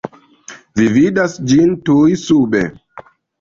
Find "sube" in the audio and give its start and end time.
2.23-2.65